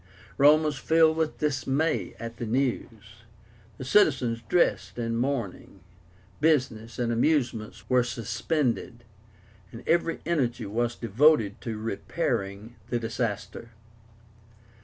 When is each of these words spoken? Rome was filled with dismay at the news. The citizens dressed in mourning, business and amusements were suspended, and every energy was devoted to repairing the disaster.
Rome 0.39 0.63
was 0.63 0.79
filled 0.79 1.15
with 1.15 1.37
dismay 1.37 2.15
at 2.19 2.37
the 2.37 2.47
news. 2.47 3.21
The 3.77 3.83
citizens 3.85 4.41
dressed 4.49 4.97
in 4.97 5.15
mourning, 5.15 5.81
business 6.39 6.97
and 6.97 7.11
amusements 7.13 7.87
were 7.87 8.01
suspended, 8.03 9.03
and 9.71 9.87
every 9.87 10.19
energy 10.25 10.65
was 10.65 10.95
devoted 10.95 11.61
to 11.61 11.77
repairing 11.77 12.77
the 12.89 12.97
disaster. 12.97 13.69